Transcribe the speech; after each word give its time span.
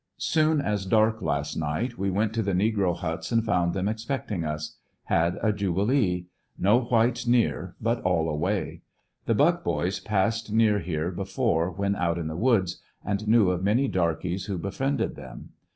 Soon 0.17 0.59
as 0.59 0.87
dark 0.87 1.21
last 1.21 1.55
night 1.55 1.95
we 1.95 2.09
went 2.09 2.33
to 2.33 2.41
the 2.41 2.53
negro 2.55 2.97
huts 2.97 3.31
and 3.31 3.45
found 3.45 3.75
them 3.75 3.87
expecting 3.87 4.43
us. 4.43 4.77
Had 5.03 5.37
a 5.43 5.53
jubilee. 5.53 6.25
No 6.57 6.81
whites 6.85 7.27
near, 7.27 7.75
but 7.79 8.01
all 8.01 8.27
away 8.27 8.81
The 9.27 9.35
Buck 9.35 9.63
boys 9.63 9.99
passed 9.99 10.51
near 10.51 10.79
here 10.79 11.11
before 11.11 11.69
when 11.69 11.95
out 11.95 12.17
in 12.17 12.25
the 12.25 12.35
woods, 12.35 12.81
and 13.05 13.27
knew 13.27 13.51
of 13.51 13.63
many 13.63 13.87
darkys 13.87 14.47
who 14.47 14.57
befriended 14.57 15.15
them. 15.15 15.49